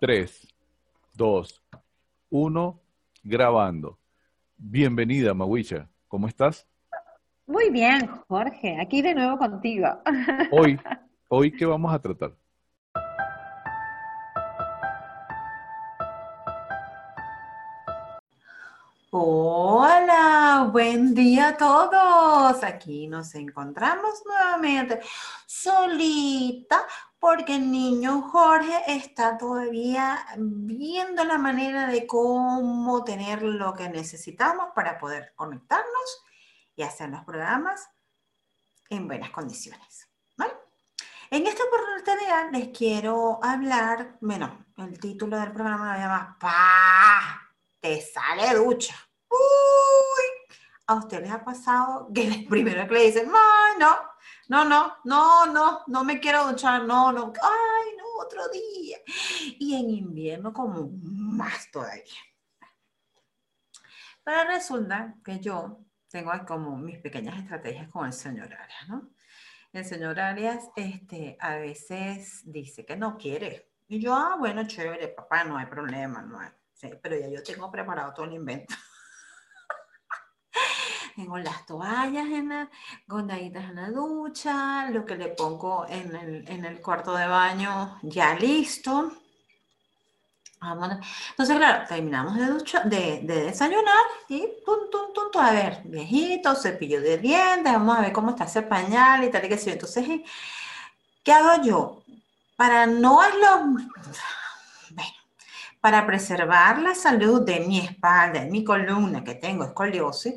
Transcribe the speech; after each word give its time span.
3, 0.00 0.48
2, 1.12 1.62
1, 2.30 2.80
grabando. 3.22 3.98
Bienvenida, 4.56 5.34
Mawisha. 5.34 5.90
¿Cómo 6.08 6.26
estás? 6.26 6.66
Muy 7.46 7.68
bien, 7.68 8.06
Jorge. 8.26 8.80
Aquí 8.80 9.02
de 9.02 9.14
nuevo 9.14 9.36
contigo. 9.36 9.88
Hoy, 10.52 10.80
hoy, 11.28 11.52
¿qué 11.52 11.66
vamos 11.66 11.92
a 11.92 11.98
tratar? 11.98 12.32
Buen 20.68 21.14
día 21.14 21.48
a 21.48 21.56
todos. 21.56 22.62
Aquí 22.62 23.06
nos 23.06 23.34
encontramos 23.34 24.22
nuevamente 24.26 25.00
solita 25.46 26.86
porque 27.18 27.56
el 27.56 27.70
niño 27.70 28.22
Jorge 28.30 28.82
está 28.86 29.38
todavía 29.38 30.26
viendo 30.36 31.24
la 31.24 31.38
manera 31.38 31.86
de 31.86 32.06
cómo 32.06 33.02
tener 33.04 33.42
lo 33.42 33.74
que 33.74 33.88
necesitamos 33.88 34.66
para 34.74 34.98
poder 34.98 35.32
conectarnos 35.34 36.24
y 36.76 36.82
hacer 36.82 37.08
los 37.08 37.24
programas 37.24 37.88
en 38.90 39.08
buenas 39.08 39.30
condiciones. 39.30 40.08
En 41.32 41.46
esta 41.46 41.62
oportunidad 41.62 42.50
les 42.50 42.76
quiero 42.76 43.38
hablar, 43.40 44.18
bueno, 44.20 44.66
el 44.78 44.98
título 44.98 45.38
del 45.38 45.52
programa 45.52 45.94
lo 45.94 46.00
llama 46.00 46.36
¡Pah! 46.40 47.54
te 47.78 48.00
sale 48.00 48.52
ducha. 48.56 48.96
Uy, 49.28 50.39
a 50.90 50.94
usted 50.96 51.20
les 51.20 51.30
ha 51.30 51.44
pasado 51.44 52.10
que 52.12 52.46
primero 52.50 52.86
que 52.88 52.94
le 52.94 53.06
dicen, 53.06 53.30
no, 53.30 53.96
no, 54.48 54.64
no, 54.64 54.96
no, 55.04 55.46
no, 55.46 55.80
no 55.86 56.04
me 56.04 56.18
quiero 56.18 56.48
duchar, 56.48 56.84
no, 56.84 57.12
no, 57.12 57.32
ay, 57.40 57.96
no, 57.96 58.24
otro 58.24 58.48
día. 58.48 58.98
Y 59.58 59.74
en 59.74 59.90
invierno 59.90 60.52
como 60.52 60.90
más 61.00 61.70
todavía. 61.70 62.02
Pero 64.24 64.44
resulta 64.48 65.14
que 65.24 65.38
yo 65.38 65.78
tengo 66.08 66.32
como 66.44 66.76
mis 66.76 66.98
pequeñas 66.98 67.38
estrategias 67.38 67.88
con 67.88 68.06
el 68.06 68.12
señor 68.12 68.52
Arias, 68.52 68.88
¿no? 68.88 69.10
El 69.72 69.84
señor 69.84 70.18
Arias 70.18 70.70
este, 70.74 71.36
a 71.38 71.54
veces 71.54 72.42
dice 72.44 72.84
que 72.84 72.96
no 72.96 73.16
quiere. 73.16 73.70
Y 73.86 74.00
yo, 74.00 74.12
ah, 74.14 74.34
bueno, 74.36 74.66
chévere, 74.66 75.08
papá, 75.08 75.44
no 75.44 75.56
hay 75.56 75.66
problema, 75.66 76.20
no 76.22 76.40
hay 76.40 76.50
Sí, 76.72 76.88
pero 77.02 77.14
ya 77.16 77.28
yo 77.28 77.42
tengo 77.42 77.70
preparado 77.70 78.14
todo 78.14 78.24
el 78.24 78.32
invento. 78.32 78.74
Tengo 81.20 81.38
las 81.38 81.66
toallas 81.66 82.26
en 82.26 82.48
la, 82.48 82.68
gondaditas 83.06 83.64
en 83.64 83.76
la 83.76 83.90
ducha, 83.90 84.88
lo 84.90 85.04
que 85.04 85.16
le 85.16 85.28
pongo 85.28 85.86
en 85.88 86.16
el, 86.16 86.48
en 86.48 86.64
el 86.64 86.80
cuarto 86.80 87.14
de 87.14 87.26
baño 87.26 87.98
ya 88.02 88.34
listo. 88.34 89.12
Entonces, 90.62 91.56
claro, 91.56 91.86
terminamos 91.88 92.36
de, 92.36 92.80
de, 92.84 93.20
de 93.22 93.44
desayunar 93.44 94.04
y 94.28 94.46
tum, 94.64 94.90
tum, 94.90 95.30
tum, 95.32 95.42
a 95.42 95.52
ver, 95.52 95.80
viejito, 95.84 96.54
cepillo 96.54 97.00
de 97.00 97.18
dientes, 97.18 97.72
vamos 97.72 97.98
a 97.98 98.02
ver 98.02 98.12
cómo 98.12 98.30
está 98.30 98.44
ese 98.44 98.62
pañal 98.62 99.24
y 99.24 99.30
tal 99.30 99.44
y 99.44 99.48
que 99.48 99.58
sí. 99.58 99.70
Entonces, 99.70 100.06
¿qué 101.22 101.32
hago 101.32 101.62
yo? 101.62 102.02
Para 102.56 102.86
no 102.86 103.22
es 103.22 103.34
lo 103.34 103.76
para 105.80 106.06
preservar 106.06 106.80
la 106.82 106.94
salud 106.94 107.42
de 107.42 107.60
mi 107.60 107.78
espalda, 107.78 108.40
de 108.40 108.50
mi 108.50 108.62
columna, 108.62 109.24
que 109.24 109.34
tengo 109.34 109.64
escoliosis, 109.64 110.34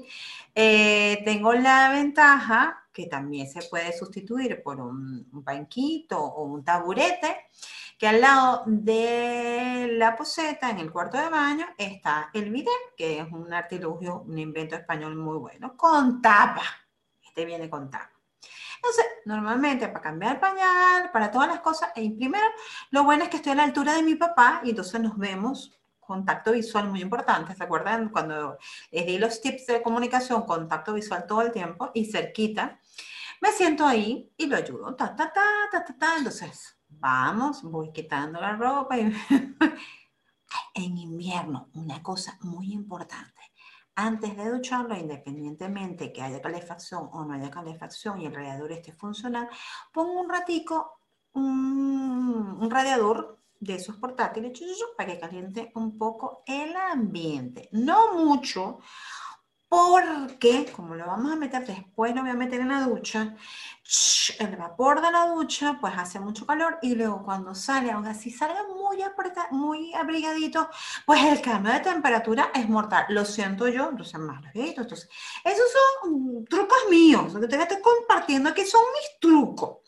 eh, 0.55 1.21
tengo 1.25 1.53
la 1.53 1.89
ventaja 1.89 2.83
que 2.93 3.07
también 3.07 3.49
se 3.49 3.63
puede 3.63 3.91
sustituir 3.97 4.61
por 4.61 4.79
un, 4.79 5.27
banquito 5.31 6.19
o 6.23 6.43
un 6.43 6.63
taburete, 6.63 7.47
que 7.97 8.07
al 8.07 8.21
lado 8.21 8.63
de 8.67 9.89
la 9.93 10.15
poseta, 10.15 10.69
en 10.69 10.79
el 10.79 10.91
cuarto 10.91 11.17
de 11.17 11.29
baño, 11.29 11.65
está 11.77 12.29
el 12.33 12.51
bidet, 12.51 12.71
que 12.95 13.19
es 13.19 13.31
un 13.31 13.51
artilugio, 13.51 14.21
un 14.21 14.37
invento 14.37 14.75
español 14.75 15.15
muy 15.15 15.37
bueno, 15.37 15.75
con 15.75 16.21
tapa. 16.21 16.63
Este 17.21 17.45
viene 17.45 17.69
con 17.69 17.89
tapa. 17.89 18.11
Entonces, 18.75 19.05
normalmente 19.25 19.87
para 19.87 20.01
cambiar 20.01 20.33
el 20.33 20.39
pañal, 20.39 21.09
para 21.11 21.31
todas 21.31 21.47
las 21.47 21.61
cosas, 21.61 21.91
e 21.95 22.11
primero, 22.11 22.45
lo 22.91 23.03
bueno 23.05 23.23
es 23.23 23.29
que 23.29 23.37
estoy 23.37 23.53
a 23.53 23.55
la 23.55 23.63
altura 23.63 23.93
de 23.93 24.03
mi 24.03 24.15
papá 24.15 24.61
y 24.63 24.71
entonces 24.71 24.99
nos 24.99 25.17
vemos, 25.17 25.71
contacto 26.05 26.51
visual 26.51 26.89
muy 26.89 27.01
importante, 27.01 27.55
¿se 27.55 27.63
acuerdan? 27.63 28.09
Cuando 28.09 28.57
les 28.91 29.05
di 29.05 29.17
los 29.17 29.41
tips 29.41 29.67
de 29.67 29.81
comunicación, 29.81 30.43
contacto 30.43 30.93
visual 30.93 31.25
todo 31.27 31.41
el 31.41 31.51
tiempo 31.51 31.91
y 31.93 32.05
cerquita, 32.05 32.79
me 33.41 33.51
siento 33.51 33.85
ahí 33.85 34.31
y 34.37 34.47
lo 34.47 34.55
ayudo, 34.55 34.95
ta, 34.95 35.15
ta, 35.15 35.31
ta, 35.31 35.69
ta, 35.71 35.85
ta, 35.85 36.17
entonces, 36.17 36.77
vamos, 36.87 37.63
voy 37.63 37.91
quitando 37.91 38.39
la 38.39 38.55
ropa 38.55 38.97
en 40.73 40.97
invierno, 40.97 41.69
una 41.73 42.01
cosa 42.01 42.37
muy 42.41 42.71
importante, 42.71 43.41
antes 43.95 44.35
de 44.35 44.49
ducharlo, 44.49 44.95
independientemente 44.95 46.11
que 46.11 46.21
haya 46.21 46.41
calefacción 46.41 47.09
o 47.11 47.25
no 47.25 47.33
haya 47.33 47.51
calefacción 47.51 48.21
y 48.21 48.25
el 48.25 48.33
radiador 48.33 48.71
esté 48.71 48.91
funcional, 48.91 49.49
pongo 49.91 50.21
un 50.21 50.29
ratico 50.29 50.99
un, 51.33 52.69
radiador 52.69 53.39
de 53.63 53.75
esos 53.75 53.95
portátiles 53.97 54.59
para 54.97 55.13
que 55.13 55.19
caliente 55.19 55.71
un 55.75 55.97
poco 55.97 56.43
el 56.45 56.75
ambiente. 56.75 57.69
No 57.71 58.13
mucho, 58.13 58.79
porque 59.73 60.71
como 60.71 60.93
lo 60.93 61.07
vamos 61.07 61.31
a 61.31 61.35
meter 61.35 61.65
después, 61.65 62.13
lo 62.13 62.21
voy 62.21 62.29
a 62.29 62.35
meter 62.35 62.61
en 62.61 62.69
la 62.69 62.81
ducha, 62.81 63.35
el 64.37 64.55
vapor 64.55 65.01
de 65.01 65.11
la 65.11 65.25
ducha 65.27 65.79
pues 65.81 65.93
hace 65.97 66.19
mucho 66.19 66.45
calor 66.45 66.77
y 66.83 66.93
luego 66.93 67.23
cuando 67.23 67.55
sale, 67.55 67.91
aún 67.91 68.05
así 68.05 68.29
salga 68.29 68.67
muy, 68.67 69.03
muy 69.49 69.91
abrigadito, 69.95 70.69
pues 71.07 71.23
el 71.23 71.41
cambio 71.41 71.73
de 71.73 71.79
temperatura 71.79 72.51
es 72.53 72.69
mortal. 72.69 73.05
Lo 73.09 73.25
siento 73.25 73.67
yo, 73.67 73.89
entonces 73.89 74.19
más 74.19 74.43
Entonces, 74.53 75.09
esos 75.43 75.65
son 76.01 76.45
trucos 76.45 76.77
míos, 76.91 77.33
que 77.33 77.47
te 77.47 77.59
estoy 77.59 77.81
compartiendo 77.81 78.49
aquí 78.49 78.65
son 78.65 78.83
mis 78.93 79.19
trucos. 79.19 79.79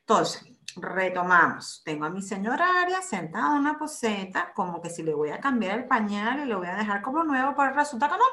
Entonces, 0.00 0.53
retomamos. 0.76 1.82
Tengo 1.84 2.04
a 2.04 2.10
mi 2.10 2.22
señora 2.22 2.82
Aria 2.82 3.02
sentada 3.02 3.54
en 3.54 3.60
una 3.60 3.78
poseta, 3.78 4.52
como 4.54 4.80
que 4.80 4.90
si 4.90 5.02
le 5.02 5.14
voy 5.14 5.30
a 5.30 5.40
cambiar 5.40 5.78
el 5.78 5.86
pañal 5.86 6.40
y 6.40 6.46
lo 6.46 6.58
voy 6.58 6.68
a 6.68 6.74
dejar 6.74 7.02
como 7.02 7.24
nuevo, 7.24 7.54
pero 7.56 7.72
resulta 7.72 8.08
que 8.08 8.16
no 8.16 8.24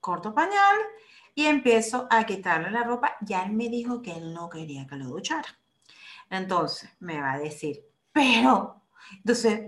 corto 0.00 0.32
pañal 0.32 0.76
y 1.34 1.46
empiezo 1.46 2.06
a 2.10 2.24
quitarle 2.24 2.70
la 2.70 2.84
ropa. 2.84 3.16
Ya 3.20 3.42
él 3.42 3.52
me 3.52 3.68
dijo 3.68 4.00
que 4.02 4.12
él 4.12 4.32
no 4.32 4.48
quería 4.48 4.86
que 4.86 4.96
lo 4.96 5.06
duchara. 5.06 5.48
Entonces 6.30 6.90
me 7.00 7.20
va 7.20 7.32
a 7.32 7.38
decir, 7.38 7.84
pero, 8.12 8.82
entonces 9.12 9.62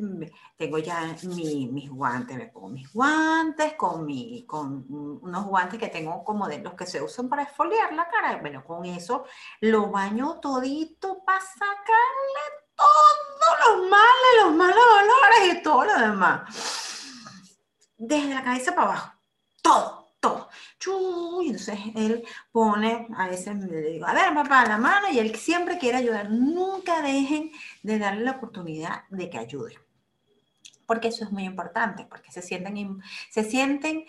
tengo 0.56 0.78
ya 0.78 1.14
mis 1.22 1.90
guantes, 1.90 2.36
me 2.36 2.46
pongo 2.46 2.68
mis 2.68 2.92
guantes 2.92 3.74
con, 3.74 4.04
mi, 4.04 4.44
con 4.46 4.84
unos 4.88 5.44
guantes 5.46 5.78
que 5.78 5.88
tengo 5.88 6.24
como 6.24 6.48
de 6.48 6.58
los 6.58 6.74
que 6.74 6.86
se 6.86 7.02
usan 7.02 7.28
para 7.28 7.42
esfoliar 7.42 7.92
la 7.92 8.08
cara. 8.08 8.38
Bueno, 8.40 8.64
con 8.64 8.84
eso 8.84 9.24
lo 9.60 9.90
baño 9.90 10.40
todito 10.40 11.22
para 11.24 11.40
sacarle 11.40 12.44
todos 12.74 13.78
los 13.78 13.90
males, 13.90 14.44
los 14.44 14.54
malos 14.54 14.76
olores 14.76 15.54
y 15.54 15.62
todo 15.62 15.84
lo 15.84 15.98
demás. 15.98 17.04
Desde 17.96 18.34
la 18.34 18.44
cabeza 18.44 18.74
para 18.74 18.88
abajo 18.88 19.18
todo, 19.68 19.97
y 21.42 21.46
entonces 21.46 21.78
él 21.94 22.24
pone, 22.52 23.08
a 23.16 23.28
veces 23.28 23.56
le 23.56 23.82
digo, 23.82 24.06
a 24.06 24.14
ver, 24.14 24.32
papá, 24.34 24.64
la 24.66 24.78
mano, 24.78 25.08
y 25.10 25.18
él 25.18 25.34
siempre 25.36 25.78
quiere 25.78 25.98
ayudar. 25.98 26.30
Nunca 26.30 27.02
dejen 27.02 27.50
de 27.82 27.98
darle 27.98 28.24
la 28.24 28.32
oportunidad 28.32 29.02
de 29.10 29.28
que 29.28 29.38
ayude. 29.38 29.78
Porque 30.86 31.08
eso 31.08 31.24
es 31.24 31.32
muy 31.32 31.44
importante, 31.44 32.06
porque 32.08 32.30
se 32.30 32.42
sienten, 32.42 33.02
se 33.30 33.44
sienten 33.44 34.04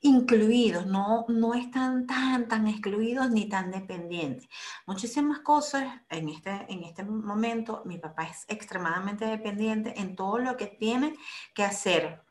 incluidos, 0.00 0.86
no, 0.86 1.24
no 1.28 1.54
están 1.54 2.06
tan, 2.06 2.48
tan 2.48 2.66
excluidos 2.68 3.30
ni 3.30 3.48
tan 3.48 3.70
dependientes. 3.70 4.48
Muchísimas 4.86 5.40
cosas 5.40 6.00
en 6.08 6.28
este, 6.28 6.50
en 6.68 6.84
este 6.84 7.04
momento, 7.04 7.82
mi 7.84 7.98
papá 7.98 8.24
es 8.24 8.44
extremadamente 8.48 9.24
dependiente 9.24 9.94
en 9.98 10.16
todo 10.16 10.38
lo 10.38 10.56
que 10.56 10.66
tiene 10.66 11.14
que 11.54 11.64
hacer, 11.64 12.22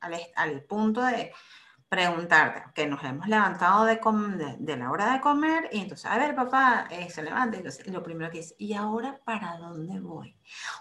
al, 0.00 0.20
al 0.34 0.62
punto 0.64 1.02
de, 1.02 1.32
preguntarte, 1.92 2.64
que 2.72 2.86
nos 2.86 3.04
hemos 3.04 3.28
levantado 3.28 3.84
de, 3.84 4.00
de, 4.60 4.76
la 4.78 4.90
hora 4.90 5.12
de 5.12 5.20
comer 5.20 5.68
y 5.72 5.80
entonces, 5.80 6.06
a 6.06 6.16
ver, 6.16 6.34
papá, 6.34 6.86
eh, 6.88 7.10
se 7.10 7.22
levanta 7.22 7.58
y 7.58 7.90
lo 7.90 8.02
primero 8.02 8.30
que 8.30 8.38
dice, 8.38 8.54
¿y 8.56 8.72
ahora 8.72 9.20
para 9.22 9.58
dónde 9.58 10.00
voy? 10.00 10.34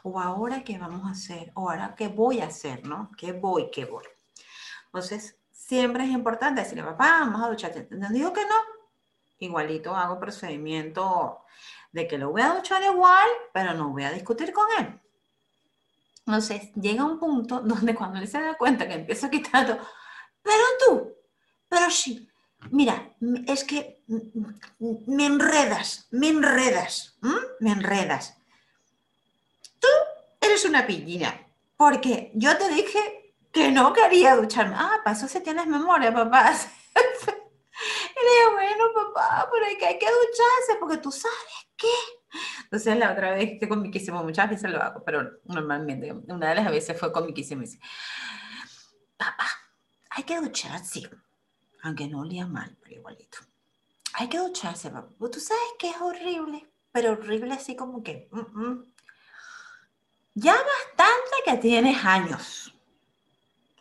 O 0.03 0.21
ahora 0.21 0.63
qué 0.63 0.77
vamos 0.77 1.05
a 1.05 1.11
hacer? 1.11 1.51
O 1.55 1.69
ahora 1.69 1.95
qué 1.97 2.07
voy 2.07 2.39
a 2.39 2.45
hacer, 2.45 2.87
¿no? 2.87 3.11
¿Qué 3.17 3.33
voy, 3.33 3.69
qué 3.71 3.83
voy? 3.83 4.05
Entonces, 4.85 5.35
siempre 5.51 6.05
es 6.05 6.11
importante 6.11 6.61
decirle, 6.61 6.83
papá, 6.83 7.19
vamos 7.19 7.43
a 7.43 7.49
ducharte. 7.49 7.89
¿No 7.91 8.07
digo 8.07 8.31
que 8.31 8.45
no? 8.45 8.55
Igualito 9.39 9.93
hago 9.93 10.17
procedimiento 10.17 11.43
de 11.91 12.07
que 12.07 12.17
lo 12.17 12.31
voy 12.31 12.43
a 12.43 12.53
duchar 12.53 12.81
igual, 12.83 13.27
pero 13.51 13.73
no 13.73 13.89
voy 13.89 14.05
a 14.05 14.13
discutir 14.13 14.53
con 14.53 14.65
él. 14.79 14.97
Entonces, 16.25 16.71
llega 16.75 17.03
un 17.03 17.19
punto 17.19 17.59
donde 17.59 17.93
cuando 17.95 18.17
él 18.17 18.29
se 18.29 18.39
da 18.39 18.57
cuenta 18.57 18.87
que 18.87 18.93
empieza 18.93 19.27
a 19.27 19.29
quitar 19.29 19.67
todo, 19.67 19.79
pero 20.43 20.63
tú, 20.85 21.15
pero 21.67 21.89
sí, 21.89 22.29
mira, 22.69 23.13
es 23.47 23.63
que 23.63 24.03
me 24.89 25.25
enredas, 25.25 26.07
me 26.11 26.29
enredas, 26.29 27.17
me 27.59 27.71
enredas. 27.71 28.37
Tú 29.79 29.87
eres 30.39 30.61
es 30.61 30.65
una 30.69 30.85
piñina, 30.85 31.47
porque 31.77 32.31
yo 32.35 32.57
te 32.57 32.69
dije 32.69 33.33
que 33.51 33.71
no 33.71 33.93
quería 33.93 34.35
ducharme. 34.35 34.75
Ah, 34.77 35.01
eso 35.11 35.27
si 35.27 35.41
tienes 35.41 35.67
memoria, 35.67 36.13
papá. 36.13 36.51
y 36.95 38.25
le 38.25 38.31
digo, 38.39 38.51
bueno, 38.53 38.85
papá, 38.93 39.49
pero 39.51 39.65
hay 39.65 39.77
que, 39.77 39.85
hay 39.85 39.99
que 39.99 40.05
ducharse, 40.05 40.79
porque 40.79 40.97
tú 40.97 41.11
sabes 41.11 41.37
qué. 41.75 41.87
Entonces 42.63 42.97
la 42.97 43.11
otra 43.11 43.31
vez, 43.31 43.59
que 43.59 43.67
comiquísimo, 43.67 44.23
muchas 44.23 44.49
veces 44.49 44.71
lo 44.71 44.81
hago, 44.81 45.03
pero 45.03 45.39
normalmente, 45.45 46.13
una 46.13 46.49
de 46.49 46.55
las 46.55 46.71
veces 46.71 46.97
fue 46.97 47.11
comiquísimo. 47.11 47.61
Y 47.63 47.65
dice, 47.65 47.79
papá, 49.17 49.47
hay 50.11 50.23
que 50.23 50.39
ducharse, 50.39 51.09
aunque 51.83 52.07
no 52.07 52.19
olía 52.19 52.45
mal, 52.45 52.77
pero 52.81 52.95
igualito. 52.95 53.39
Hay 54.13 54.27
que 54.27 54.39
ducharse, 54.39 54.89
papá. 54.89 55.07
Tú 55.31 55.39
sabes 55.39 55.63
que 55.79 55.89
es 55.89 56.01
horrible, 56.01 56.69
pero 56.91 57.13
horrible 57.13 57.53
así 57.53 57.75
como 57.75 58.03
que... 58.03 58.27
mm, 58.31 58.59
mm. 58.59 58.93
Ya 60.33 60.53
bastante 60.53 61.35
que 61.45 61.57
tienes 61.57 62.05
años, 62.05 62.73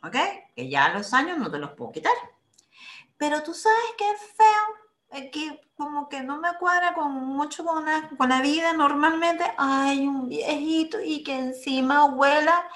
¿ok? 0.03 0.17
Que 0.57 0.69
ya 0.69 0.89
los 0.89 1.13
años 1.15 1.39
no 1.39 1.51
te 1.51 1.59
los 1.59 1.73
puedo 1.73 1.93
quitar. 1.93 2.15
Pero 3.17 3.43
tú 3.43 3.55
sabes 3.55 3.95
que 3.97 4.11
es 4.11 4.21
feo, 4.37 5.31
que 5.31 5.61
como 5.77 6.09
que 6.09 6.23
no 6.23 6.39
me 6.39 6.57
cuadra 6.59 6.95
con 6.95 7.13
mucho 7.13 7.65
con 7.65 7.85
la, 7.85 8.09
con 8.17 8.29
la 8.29 8.41
vida. 8.41 8.73
Normalmente 8.73 9.45
hay 9.59 10.07
un 10.07 10.29
viejito 10.29 11.01
y 11.01 11.23
que 11.23 11.39
encima 11.39 12.05
huela 12.05 12.69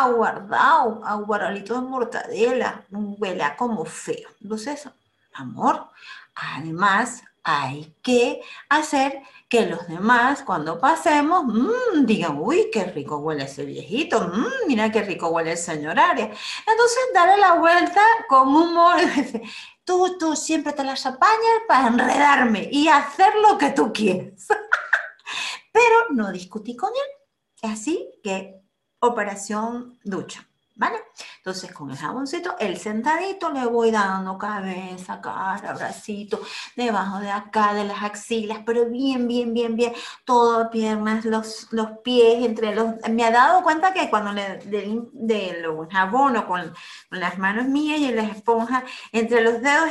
aguardado, 0.00 1.02
aguardadito 1.04 1.74
de 1.74 1.80
mortadela, 1.82 2.84
huele 2.90 3.44
como 3.56 3.84
feo. 3.84 4.30
Entonces, 4.40 4.88
amor, 5.34 5.88
además 6.34 7.22
hay 7.44 7.94
que 8.02 8.40
hacer 8.68 9.20
que 9.48 9.66
los 9.66 9.86
demás, 9.88 10.42
cuando 10.44 10.78
pasemos, 10.78 11.44
mmm, 11.44 12.06
digan, 12.06 12.38
uy, 12.38 12.70
qué 12.72 12.84
rico 12.84 13.18
huele 13.18 13.44
ese 13.44 13.64
viejito, 13.66 14.28
mmm, 14.28 14.66
mira 14.66 14.90
qué 14.90 15.02
rico 15.02 15.28
huele 15.28 15.52
el 15.52 15.58
señor 15.58 15.98
Arias. 15.98 16.38
Entonces, 16.66 16.98
darle 17.12 17.36
la 17.38 17.54
vuelta 17.54 18.00
con 18.28 18.48
humor. 18.48 18.96
Tú, 19.84 20.16
tú 20.16 20.36
siempre 20.36 20.72
te 20.72 20.84
las 20.84 21.04
apañas 21.06 21.62
para 21.66 21.88
enredarme 21.88 22.68
y 22.70 22.86
hacer 22.86 23.34
lo 23.34 23.58
que 23.58 23.70
tú 23.70 23.92
quieres. 23.92 24.46
Pero 25.72 25.96
no 26.10 26.30
discutí 26.30 26.76
con 26.76 26.90
él. 26.90 27.68
Así 27.68 28.08
que, 28.22 28.61
operación 29.02 29.98
ducha. 30.04 30.46
¿Vale? 30.74 30.96
Entonces 31.36 31.70
con 31.70 31.90
el 31.90 31.98
jaboncito, 31.98 32.56
el 32.58 32.78
sentadito 32.78 33.50
le 33.50 33.66
voy 33.66 33.90
dando 33.90 34.38
cabeza, 34.38 35.20
cara, 35.20 35.74
bracito, 35.74 36.40
debajo 36.74 37.18
de 37.18 37.30
acá, 37.30 37.74
de 37.74 37.84
las 37.84 38.02
axilas, 38.02 38.60
pero 38.64 38.86
bien, 38.86 39.28
bien, 39.28 39.52
bien, 39.52 39.76
bien, 39.76 39.92
todo, 40.24 40.70
piernas, 40.70 41.26
los, 41.26 41.68
los 41.72 41.98
pies, 41.98 42.42
entre 42.46 42.74
los... 42.74 42.94
Me 43.10 43.22
ha 43.24 43.30
dado 43.30 43.62
cuenta 43.62 43.92
que 43.92 44.08
cuando 44.08 44.32
le 44.32 44.56
de, 44.58 45.02
de 45.12 45.88
jabono 45.90 46.46
con, 46.46 46.72
con 47.10 47.20
las 47.20 47.38
manos 47.38 47.66
mías 47.66 48.00
y 48.00 48.10
la 48.10 48.22
esponja, 48.22 48.82
entre 49.12 49.42
los 49.42 49.60
dedos, 49.60 49.90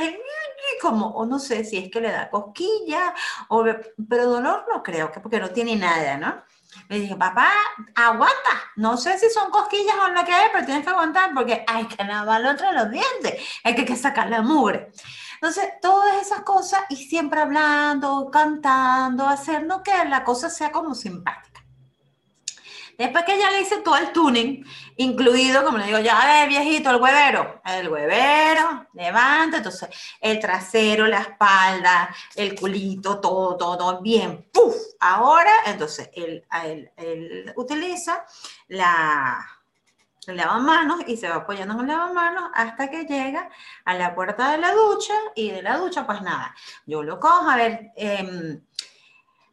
como, 0.81 1.07
o 1.09 1.25
no 1.25 1.37
sé 1.37 1.63
si 1.63 1.77
es 1.77 1.91
que 1.91 2.01
le 2.01 2.11
da 2.11 2.29
cosquilla, 2.29 3.13
o, 3.49 3.63
pero 4.09 4.29
dolor 4.29 4.65
no 4.67 4.81
creo, 4.81 5.11
que 5.11 5.19
porque 5.19 5.39
no 5.39 5.49
tiene 5.51 5.75
nada, 5.75 6.17
¿no? 6.17 6.43
Le 6.88 7.00
dije, 7.00 7.15
papá, 7.15 7.51
aguanta. 7.95 8.62
No 8.75 8.97
sé 8.97 9.18
si 9.18 9.29
son 9.29 9.51
cosquillas 9.51 9.95
o 10.03 10.09
lo 10.09 10.23
que 10.23 10.31
es, 10.31 10.50
pero 10.51 10.65
tienes 10.65 10.83
que 10.83 10.89
aguantar 10.89 11.33
porque 11.33 11.63
hay 11.68 11.85
que 11.85 12.03
lavarlo 12.03 12.51
entre 12.51 12.71
los 12.73 12.89
dientes. 12.89 13.41
Hay 13.63 13.75
que, 13.75 13.85
que 13.85 13.95
sacar 13.95 14.29
la 14.29 14.41
mugre. 14.41 14.91
Entonces, 15.35 15.73
todas 15.81 16.21
esas 16.21 16.41
cosas 16.41 16.81
y 16.89 16.95
siempre 16.95 17.41
hablando, 17.41 18.29
cantando, 18.31 19.27
haciendo 19.27 19.81
que 19.81 19.91
la 20.06 20.23
cosa 20.23 20.50
sea 20.50 20.71
como 20.71 20.94
simpática. 20.94 21.50
Después 23.01 23.25
que 23.25 23.39
ya 23.39 23.50
le 23.50 23.62
hice 23.62 23.77
todo 23.77 23.98
el 23.98 24.12
tuning, 24.12 24.63
incluido, 24.98 25.63
como 25.63 25.80
le 25.80 25.88
digo, 25.88 25.98
ya, 25.98 26.24
ver, 26.24 26.48
viejito, 26.48 26.92
el 26.92 27.01
huevero, 27.01 27.59
el 27.65 27.89
huevero, 27.89 28.86
levanta, 28.94 29.57
entonces 29.57 29.89
el 30.19 30.39
trasero, 30.39 31.07
la 31.07 31.21
espalda, 31.21 32.13
el 32.36 32.53
culito, 32.53 33.19
todo, 33.19 33.57
todo, 33.57 34.01
bien, 34.01 34.48
¡puf! 34.53 34.75
Ahora, 35.00 35.51
entonces, 35.65 36.12
él, 36.13 36.45
utiliza 37.56 38.24
la, 38.68 39.48
lavamanos 40.27 41.01
y 41.07 41.18
se 41.18 41.27
va 41.27 41.38
apoyando 41.38 41.75
con 41.75 41.89
el 41.89 41.98
lavamanos 41.98 42.51
hasta 42.53 42.88
que 42.92 43.06
llega 43.06 43.50
a 43.83 43.95
la 43.95 44.13
puerta 44.13 44.51
de 44.51 44.59
la 44.59 44.74
ducha 44.74 45.15
y 45.33 45.50
de 45.50 45.63
la 45.63 45.77
ducha, 45.77 46.06
pues 46.06 46.21
nada, 46.21 46.53
yo 46.86 47.01
lo 47.01 47.19
cojo, 47.19 47.50
a 47.50 47.56
ver, 47.56 47.94
eh, 47.95 48.62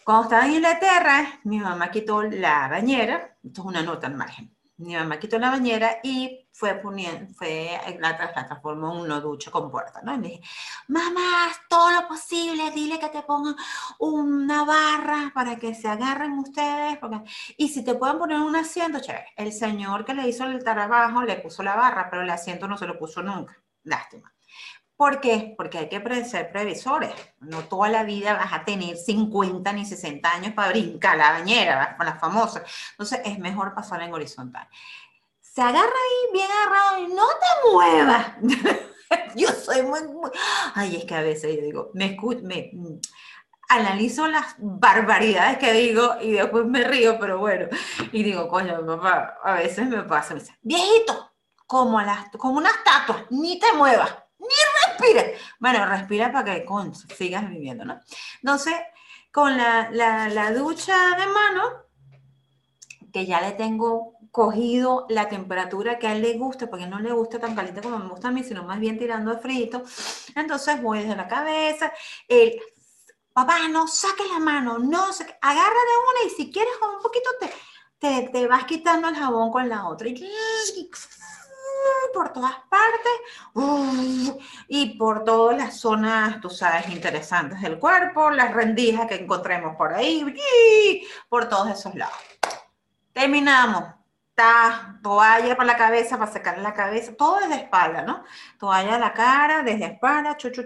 cuando 0.09 0.23
estaba 0.25 0.47
en 0.47 0.55
Inglaterra, 0.55 1.41
mi 1.45 1.59
mamá 1.59 1.91
quitó 1.91 2.23
la 2.23 2.67
bañera, 2.67 3.37
esto 3.45 3.61
es 3.61 3.67
una 3.67 3.83
nota 3.83 4.07
al 4.07 4.15
margen, 4.15 4.57
mi 4.79 4.95
mamá 4.95 5.19
quitó 5.19 5.39
la 5.39 5.51
bañera 5.51 5.99
y 6.03 6.49
fue 6.51 6.77
poniendo, 6.77 7.31
fue, 7.35 7.79
la, 8.01 8.13
la 8.13 8.47
transformó 8.47 8.95
en 8.95 9.01
una 9.03 9.21
ducha 9.21 9.51
con 9.51 9.71
puerta, 9.71 10.01
¿no? 10.03 10.15
Y 10.15 10.17
le 10.17 10.29
dije, 10.29 10.41
mamá, 10.87 11.53
todo 11.69 11.91
lo 11.91 12.09
posible, 12.09 12.71
dile 12.71 12.99
que 12.99 13.11
te 13.11 13.21
pongan 13.21 13.55
una 13.99 14.65
barra 14.65 15.31
para 15.35 15.57
que 15.57 15.75
se 15.75 15.89
agarren 15.89 16.39
ustedes, 16.39 16.97
porque, 16.97 17.21
y 17.59 17.69
si 17.69 17.85
te 17.85 17.95
pueden 17.95 18.19
poner 18.19 18.41
un 18.41 18.57
asiento, 18.57 19.01
chévere. 19.01 19.27
El 19.37 19.53
señor 19.53 20.07
que 20.07 20.15
le 20.15 20.27
hizo 20.27 20.47
el 20.47 20.65
trabajo 20.65 21.21
le 21.23 21.37
puso 21.37 21.63
la 21.63 21.77
barra, 21.77 22.09
pero 22.09 22.23
el 22.23 22.31
asiento 22.31 22.67
no 22.67 22.79
se 22.79 22.87
lo 22.87 22.99
puso 22.99 23.23
nunca, 23.23 23.63
lástima. 23.83 24.33
¿Por 24.99 25.21
qué? 25.21 25.55
Porque 25.57 25.79
hay 25.79 25.89
que 25.89 26.25
ser 26.25 26.51
previsores. 26.51 27.13
No 27.39 27.63
toda 27.63 27.89
la 27.89 28.03
vida 28.03 28.35
vas 28.35 28.53
a 28.53 28.65
tener 28.65 28.97
50 28.97 29.73
ni 29.73 29.87
60 29.87 30.29
años 30.29 30.55
para 30.55 30.71
brincar 30.71 31.17
la 31.17 31.31
bañera, 31.31 31.97
con 31.97 32.05
las 32.05 32.19
famosas. 32.19 32.65
Entonces 32.91 33.21
es 33.25 33.39
mejor 33.39 33.77
pasar 33.77 34.03
en 34.03 34.13
horizontal. 34.13 34.67
Se 35.41 35.63
agarra 35.63 35.85
ahí 35.87 36.33
bien 36.33 36.49
agarrado 36.51 36.99
y 36.99 37.15
no 37.15 37.27
te 37.29 37.71
muevas. 37.73 38.27
yo 39.37 39.49
soy 39.51 39.83
muy, 39.83 40.03
muy, 40.03 40.33
Ay, 40.75 40.97
es 40.97 41.05
que 41.05 41.15
a 41.15 41.23
veces 41.23 41.55
yo 41.55 41.63
digo, 41.63 41.91
me, 41.95 42.19
me 42.43 43.01
analizo 43.69 44.27
las 44.27 44.57
barbaridades 44.59 45.59
que 45.59 45.73
digo 45.75 46.17
y 46.21 46.33
después 46.33 46.65
me 46.65 46.83
río, 46.83 47.21
pero 47.21 47.39
bueno. 47.39 47.69
Y 48.11 48.25
digo, 48.25 48.49
coño, 48.49 48.85
papá, 48.85 49.39
a 49.45 49.53
veces 49.53 49.87
me 49.87 50.03
pasa, 50.03 50.35
me 50.35 50.41
dice, 50.41 50.59
viejito, 50.61 51.31
como, 51.69 52.01
las, 52.01 52.31
como 52.31 52.57
una 52.57 52.71
estatua, 52.71 53.27
ni 53.31 53.61
te 53.61 53.73
muevas 53.75 54.13
respira. 54.99 55.25
Bueno, 55.59 55.87
respira 55.87 56.33
para 56.33 56.55
que 56.55 56.67
sigas 57.17 57.49
viviendo, 57.49 57.85
¿no? 57.85 58.01
Entonces, 58.43 58.75
con 59.33 59.57
la, 59.57 59.91
la, 59.91 60.29
la, 60.29 60.53
ducha 60.53 61.17
de 61.17 61.27
mano, 61.27 61.63
que 63.13 63.27
ya 63.27 63.41
le 63.41 63.53
tengo 63.53 64.15
cogido 64.31 65.07
la 65.09 65.29
temperatura 65.29 65.99
que 65.99 66.07
a 66.07 66.13
él 66.15 66.23
le 66.23 66.39
gusta, 66.39 66.69
porque 66.69 66.87
no 66.87 66.99
le 67.01 67.13
gusta 67.13 67.39
tan 67.39 67.55
caliente 67.55 67.81
como 67.81 67.99
me 67.99 68.09
gusta 68.09 68.29
a 68.29 68.33
mí, 68.33 68.45
sino 68.45 68.65
más 68.65 68.79
bien 68.79 68.99
tirando 68.99 69.35
de 69.35 69.41
frito. 69.41 69.83
Entonces 70.35 70.83
voy 70.83 71.01
desde 71.01 71.17
la 71.17 71.29
cabeza, 71.29 71.93
el, 72.29 72.61
papá, 73.33 73.69
no 73.69 73.87
saques 73.87 74.29
la 74.33 74.41
mano, 74.41 74.79
no 74.79 75.13
saques, 75.13 75.37
agarra 75.41 75.69
de 75.69 76.27
una 76.27 76.33
y 76.33 76.37
si 76.37 76.51
quieres 76.51 76.75
un 76.83 77.01
poquito 77.01 77.31
te, 77.39 77.53
te, 77.99 78.29
te 78.31 78.47
vas 78.47 78.65
quitando 78.65 79.09
el 79.09 79.15
jabón 79.15 79.51
con 79.51 79.69
la 79.69 79.89
otra. 79.89 80.09
Y, 80.09 80.31
por 82.13 82.33
todas 82.33 82.55
partes 82.69 83.13
y 84.69 84.99
por 84.99 85.25
todas 85.25 85.57
las 85.57 85.81
zonas, 85.81 86.41
tú 86.41 86.51
sabes, 86.51 86.89
interesantes 86.89 87.61
del 87.61 87.79
cuerpo, 87.79 88.31
las 88.31 88.53
rendijas 88.53 89.07
que 89.07 89.17
encontremos 89.17 89.77
por 89.77 89.95
ahí, 89.95 91.05
por 91.29 91.49
todos 91.49 91.71
esos 91.71 91.95
lados. 91.95 92.17
Terminamos. 93.13 93.99
Ta, 94.35 95.01
toalla 95.03 95.57
para 95.57 95.67
la 95.67 95.77
cabeza, 95.77 96.17
para 96.17 96.31
secar 96.31 96.59
la 96.59 96.73
cabeza, 96.73 97.13
todo 97.17 97.41
desde 97.41 97.57
espalda, 97.57 98.03
¿no? 98.03 98.23
Toalla 98.57 98.95
a 98.95 98.99
la 99.01 99.13
cara, 99.13 99.65
desde 99.65 99.87
espalda, 99.87 100.37
chu, 100.37 100.53
chu, 100.53 100.65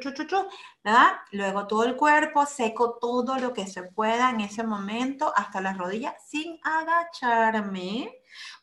¿verdad? 0.84 1.12
Luego 1.30 1.66
todo 1.66 1.84
el 1.84 1.96
cuerpo, 1.96 2.44
seco 2.44 2.98
todo 3.00 3.38
lo 3.38 3.54
que 3.54 3.66
se 3.66 3.84
pueda 3.84 4.28
en 4.28 4.40
ese 4.42 4.62
momento, 4.62 5.32
hasta 5.34 5.62
las 5.62 5.78
rodillas, 5.78 6.14
sin 6.22 6.60
agacharme, 6.62 8.14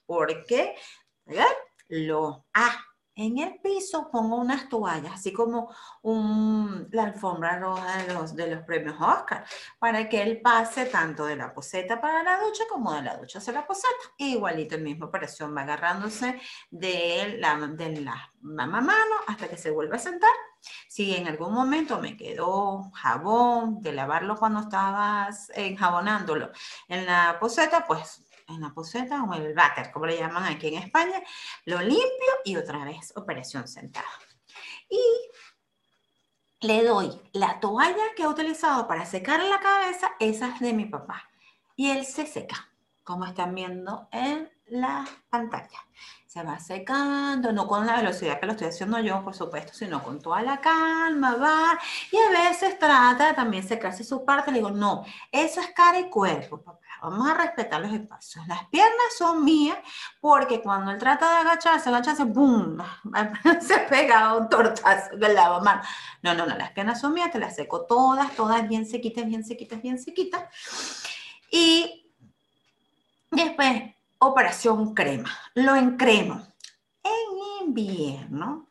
porque, 0.05 0.75
¿verdad? 1.25 1.47
Lo 1.89 2.45
ah, 2.53 2.75
en 3.19 3.37
el 3.37 3.59
piso 3.59 4.09
pongo 4.09 4.37
unas 4.37 4.69
toallas, 4.69 5.15
así 5.15 5.33
como 5.33 5.75
un, 6.03 6.87
la 6.91 7.03
alfombra 7.03 7.59
roja 7.59 7.97
de 8.03 8.13
los, 8.13 8.33
de 8.33 8.47
los 8.55 8.63
premios 8.63 8.95
Oscar, 8.97 9.45
para 9.77 10.07
que 10.07 10.21
él 10.21 10.39
pase 10.41 10.85
tanto 10.85 11.25
de 11.25 11.35
la 11.35 11.53
poseta 11.53 11.99
para 11.99 12.23
la 12.23 12.39
ducha 12.39 12.63
como 12.69 12.93
de 12.93 13.01
la 13.01 13.17
ducha 13.17 13.39
hacia 13.39 13.51
la 13.51 13.67
poseta. 13.67 13.93
Igualito 14.17 14.75
el 14.75 14.83
mismo 14.83 15.07
operación, 15.07 15.53
va 15.55 15.63
agarrándose 15.63 16.39
de 16.71 17.35
la, 17.39 17.57
de 17.57 18.01
la 18.01 18.31
mamá 18.39 18.79
mano 18.79 19.15
hasta 19.27 19.49
que 19.49 19.57
se 19.57 19.71
vuelve 19.71 19.97
a 19.97 19.99
sentar. 19.99 20.31
Si 20.87 21.13
en 21.13 21.27
algún 21.27 21.53
momento 21.53 21.99
me 21.99 22.15
quedó 22.15 22.89
jabón 22.93 23.81
de 23.81 23.91
lavarlo 23.91 24.37
cuando 24.37 24.61
estabas 24.61 25.51
enjabonándolo 25.55 26.51
en 26.87 27.05
la 27.05 27.37
poseta, 27.37 27.85
pues 27.85 28.28
en 28.49 28.61
la 28.61 28.73
poseta 28.73 29.23
o 29.23 29.33
el 29.33 29.53
váter, 29.53 29.91
como 29.91 30.05
le 30.05 30.17
llaman 30.17 30.43
aquí 30.43 30.67
en 30.67 30.83
España, 30.83 31.21
lo 31.65 31.79
limpio 31.81 32.33
y 32.45 32.55
otra 32.55 32.83
vez 32.85 33.13
operación 33.15 33.67
sentada. 33.67 34.07
Y 34.89 35.01
le 36.61 36.83
doy 36.83 37.21
la 37.33 37.59
toalla 37.59 38.13
que 38.15 38.23
he 38.23 38.27
utilizado 38.27 38.87
para 38.87 39.05
secar 39.05 39.41
la 39.43 39.59
cabeza, 39.59 40.11
esa 40.19 40.49
es 40.49 40.59
de 40.59 40.73
mi 40.73 40.85
papá. 40.85 41.29
Y 41.75 41.91
él 41.91 42.05
se 42.05 42.25
seca 42.25 42.69
como 43.03 43.25
están 43.25 43.55
viendo 43.55 44.07
en 44.11 44.51
la 44.71 45.05
pantalla. 45.29 45.79
Se 46.25 46.43
va 46.43 46.59
secando, 46.59 47.51
no 47.51 47.67
con 47.67 47.87
la 47.87 47.97
velocidad 47.97 48.39
que 48.39 48.45
lo 48.45 48.51
estoy 48.51 48.67
haciendo 48.67 48.99
yo, 48.99 49.23
por 49.23 49.33
supuesto, 49.33 49.73
sino 49.73 50.03
con 50.03 50.21
toda 50.21 50.43
la 50.43 50.61
calma, 50.61 51.35
va. 51.35 51.79
Y 52.11 52.17
a 52.17 52.47
veces 52.47 52.77
trata 52.77 53.29
de 53.29 53.33
también 53.33 53.67
secarse 53.67 54.03
su 54.03 54.23
parte. 54.23 54.51
Le 54.51 54.59
digo, 54.59 54.69
no, 54.69 55.03
eso 55.31 55.59
es 55.59 55.71
cara 55.71 55.99
y 55.99 56.09
cuerpo, 56.09 56.61
papá. 56.61 56.79
Vamos 57.01 57.29
a 57.29 57.33
respetar 57.33 57.79
los 57.79 57.93
espacios. 57.93 58.45
Las 58.47 58.65
piernas 58.65 59.17
son 59.17 59.45
mías 59.45 59.77
porque 60.19 60.61
cuando 60.61 60.91
él 60.91 60.97
trata 60.97 61.29
de 61.29 61.37
agacharse, 61.37 61.89
agacharse, 61.89 62.25
¡boom! 62.25 62.77
Se 63.61 63.79
pega 63.79 64.35
un 64.35 64.49
tortazo 64.49 65.15
del 65.15 65.33
lavamanos. 65.33 65.87
No, 66.21 66.33
no, 66.33 66.45
no, 66.45 66.57
las 66.57 66.71
piernas 66.71 66.99
son 66.99 67.13
mías, 67.13 67.31
te 67.31 67.39
las 67.39 67.55
seco 67.55 67.85
todas, 67.85 68.35
todas 68.35 68.67
bien 68.67 68.85
sequitas, 68.85 69.25
bien 69.25 69.45
sequitas, 69.45 69.81
bien 69.81 69.97
sequitas. 69.97 70.43
Y 71.49 72.11
después, 73.31 73.93
operación 74.19 74.93
crema. 74.93 75.31
Lo 75.55 75.75
encremo. 75.75 76.47
En 77.03 77.67
invierno, 77.67 78.67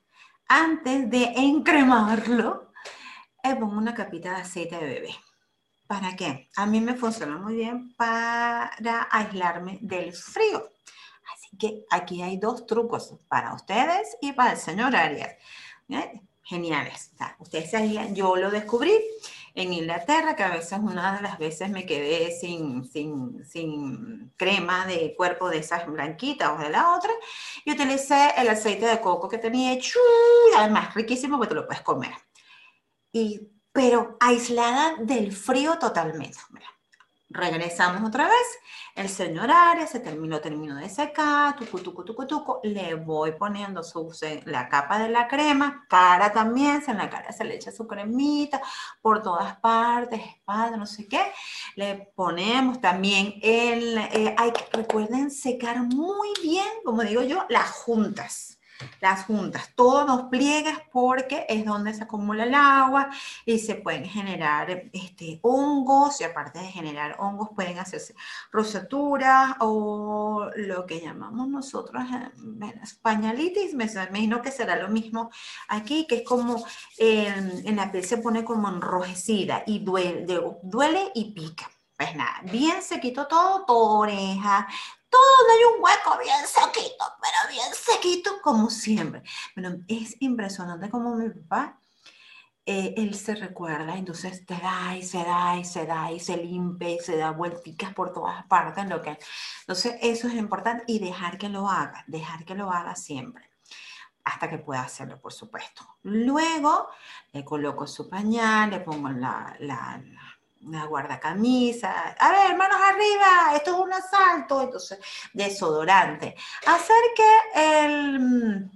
antes 0.47 1.11
de 1.11 1.25
encremarlo, 1.37 2.73
le 3.43 3.57
pongo 3.57 3.79
una 3.79 3.95
capita 3.95 4.31
de 4.31 4.43
aceite 4.43 4.77
de 4.77 4.87
bebé. 4.87 5.15
¿Para 5.87 6.15
qué? 6.15 6.51
A 6.57 6.67
mí 6.67 6.81
me 6.81 6.95
funciona 6.95 7.39
muy 7.39 7.55
bien 7.55 7.95
para 7.97 9.09
aislarme 9.11 9.79
del 9.81 10.13
frío. 10.13 10.71
Así 11.35 11.57
que 11.57 11.85
aquí 11.91 12.23
hay 12.23 12.37
dos 12.37 12.67
trucos 12.67 13.15
para 13.29 13.55
ustedes 13.55 14.17
y 14.21 14.33
para 14.33 14.53
el 14.53 14.59
señor 14.59 14.95
Arias. 14.95 15.37
Geniales. 16.43 17.13
ustedes 17.39 17.71
se. 17.71 18.15
Yo 18.15 18.37
lo 18.37 18.51
descubrí 18.51 18.93
en 19.55 19.73
Inglaterra, 19.73 20.37
que 20.37 20.43
a 20.43 20.51
veces 20.51 20.79
una 20.79 21.17
de 21.17 21.23
las 21.23 21.39
veces 21.39 21.71
me 21.71 21.87
quedé 21.87 22.31
sin, 22.33 22.85
sin, 22.85 23.45
sin 23.45 24.33
crema 24.37 24.87
de 24.87 25.15
cuerpo 25.17 25.49
de 25.49 25.59
esas 25.59 25.87
blanquitas 25.87 26.51
o 26.51 26.59
de 26.59 26.71
la 26.71 26.95
otra, 26.95 27.13
y 27.65 27.73
utilicé 27.73 28.33
el 28.37 28.49
aceite 28.49 28.87
de 28.87 29.01
coco 29.01 29.29
que 29.29 29.39
tenía 29.39 29.73
hecho, 29.73 29.99
además 30.57 30.95
riquísimo 30.95 31.37
porque 31.37 31.49
te 31.51 31.55
lo 31.55 31.67
puedes 31.67 31.83
comer. 31.83 32.13
Y 33.13 33.49
pero 33.73 34.17
aislada 34.19 34.97
del 34.99 35.31
frío 35.31 35.79
totalmente. 35.79 36.39
Regresamos 37.31 38.07
otra 38.09 38.25
vez. 38.25 38.59
El 38.95 39.09
señor 39.09 39.51
Arias 39.51 39.91
se 39.91 40.01
terminó, 40.01 40.41
terminó 40.41 40.77
de 40.77 40.89
secar, 40.89 41.57
tucu, 41.57 41.79
tucu, 41.79 42.05
tucu, 42.05 42.27
tucu. 42.27 42.61
Le 42.63 42.95
voy 42.95 43.33
poniendo 43.33 43.83
su, 43.83 44.11
la 44.45 44.69
capa 44.69 44.99
de 44.99 45.09
la 45.09 45.29
crema, 45.29 45.87
cara 45.89 46.33
también, 46.33 46.83
en 46.87 46.99
la 46.99 47.11
cara 47.11 47.33
se 47.33 47.45
le 47.45 47.57
echa 47.57 47.71
su 47.71 47.87
cremita 47.87 48.61
por 49.01 49.23
todas 49.23 49.57
partes, 49.59 50.21
espalda, 50.21 50.77
no 50.77 50.87
sé 50.87 51.07
qué. 51.07 51.33
Le 51.77 52.11
ponemos 52.15 52.81
también 52.81 53.35
el, 53.43 53.99
eh, 53.99 54.35
hay 54.37 54.53
que, 54.53 54.65
recuerden 54.73 55.31
secar 55.31 55.83
muy 55.83 56.29
bien, 56.43 56.67
como 56.85 57.03
digo 57.03 57.23
yo, 57.23 57.45
las 57.49 57.71
juntas 57.71 58.58
las 59.01 59.25
juntas, 59.25 59.71
todos 59.75 60.07
los 60.07 60.25
pliegues 60.25 60.79
porque 60.93 61.47
es 61.49 61.65
donde 61.65 61.95
se 61.95 62.05
acumula 62.05 62.45
el 62.45 62.55
agua 62.55 63.11
y 63.45 63.59
se 63.59 63.77
pueden 63.77 64.05
generar 64.05 64.91
este, 64.93 65.39
hongos 65.43 66.21
y 66.21 66.25
aparte 66.25 66.59
de 66.59 66.69
generar 66.69 67.17
hongos 67.19 67.51
pueden 67.55 67.79
hacerse 67.79 68.15
rosaturas 68.51 69.57
o 69.61 70.51
lo 70.57 70.87
que 70.87 71.01
llamamos 71.01 71.49
nosotros 71.49 72.05
españolitis, 72.83 73.75
me 73.75 73.85
imagino 73.85 74.43
que 74.43 74.51
será 74.51 74.77
lo 74.77 74.89
mismo 74.89 75.31
aquí, 75.69 76.07
que 76.07 76.17
es 76.17 76.23
como 76.23 76.65
en 76.99 77.77
la 77.77 77.91
piel 77.91 78.05
se 78.05 78.19
pone 78.19 78.45
como 78.45 78.69
enrojecida 78.69 79.63
y 79.67 79.81
duele, 79.81 80.27
duele 80.63 81.11
y 81.15 81.33
pica. 81.33 81.71
Pues 81.97 82.15
nada, 82.15 82.41
bien 82.45 82.81
sequito 82.81 83.27
todo, 83.27 83.65
todo 83.67 83.99
oreja, 83.99 84.69
todo 85.11 85.23
donde 85.39 85.55
hay 85.55 85.65
un 85.65 85.83
hueco 85.83 86.19
bien 86.23 86.47
sequito, 86.47 87.05
pero 87.21 87.53
bien 87.53 87.75
sequito 87.75 88.41
como 88.43 88.71
siempre. 88.71 89.23
Bueno, 89.55 89.83
es 89.89 90.17
impresionante 90.21 90.91
como 90.91 91.15
mi 91.15 91.31
papá, 91.31 91.81
eh, 92.71 92.95
él 92.99 93.15
se 93.15 93.35
recuerda, 93.35 93.97
entonces 93.97 94.45
te 94.45 94.55
da 94.55 94.95
y 94.95 95.03
se 95.03 95.25
da 95.25 95.57
y 95.57 95.65
se 95.65 95.87
da 95.87 96.13
y 96.13 96.21
se 96.21 96.37
limpia 96.37 96.91
y 96.91 96.99
se 96.99 97.17
da 97.17 97.31
vuelticas 97.31 97.95
por 97.95 98.13
todas 98.13 98.45
partes. 98.47 98.87
Lo 98.89 99.01
que, 99.01 99.19
entonces 99.61 99.97
eso 100.03 100.29
es 100.29 100.35
importante 100.35 100.85
y 100.87 100.99
dejar 100.99 101.39
que 101.39 101.49
lo 101.49 101.69
haga, 101.69 102.05
dejar 102.07 102.45
que 102.45 102.55
lo 102.55 102.71
haga 102.71 102.95
siempre 102.95 103.49
hasta 104.23 104.51
que 104.51 104.59
pueda 104.59 104.83
hacerlo, 104.83 105.19
por 105.19 105.33
supuesto. 105.33 105.97
Luego 106.03 106.91
le 107.33 107.43
coloco 107.43 107.87
su 107.87 108.07
pañal, 108.11 108.69
le 108.69 108.81
pongo 108.81 109.09
la, 109.09 109.57
la 109.61 110.03
una 110.63 110.87
guardacamisa, 110.87 112.17
a 112.19 112.31
ver, 112.31 112.57
manos 112.57 112.81
arriba, 112.81 113.57
esto 113.57 113.71
es 113.73 113.77
un 113.79 113.93
asalto, 113.93 114.63
entonces, 114.63 114.99
desodorante. 115.33 116.35
Hacer 116.67 116.97
que 117.17 117.87
el, 117.87 118.71